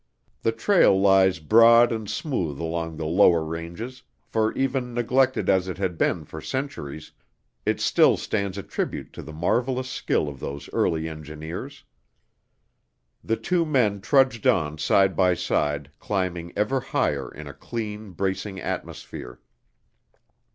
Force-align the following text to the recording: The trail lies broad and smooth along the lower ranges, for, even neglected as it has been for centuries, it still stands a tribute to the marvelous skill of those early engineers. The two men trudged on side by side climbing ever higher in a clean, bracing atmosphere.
The 0.41 0.51
trail 0.51 0.99
lies 0.99 1.37
broad 1.37 1.91
and 1.91 2.09
smooth 2.09 2.57
along 2.59 2.97
the 2.97 3.05
lower 3.05 3.43
ranges, 3.45 4.01
for, 4.25 4.51
even 4.53 4.95
neglected 4.95 5.47
as 5.47 5.67
it 5.67 5.77
has 5.77 5.91
been 5.91 6.25
for 6.25 6.41
centuries, 6.41 7.11
it 7.67 7.79
still 7.79 8.17
stands 8.17 8.57
a 8.57 8.63
tribute 8.63 9.13
to 9.13 9.21
the 9.21 9.31
marvelous 9.31 9.87
skill 9.91 10.27
of 10.27 10.39
those 10.39 10.71
early 10.73 11.07
engineers. 11.07 11.83
The 13.23 13.37
two 13.37 13.63
men 13.63 14.01
trudged 14.01 14.47
on 14.47 14.79
side 14.79 15.15
by 15.15 15.35
side 15.35 15.91
climbing 15.99 16.51
ever 16.55 16.79
higher 16.79 17.31
in 17.31 17.45
a 17.45 17.53
clean, 17.53 18.09
bracing 18.09 18.59
atmosphere. 18.59 19.39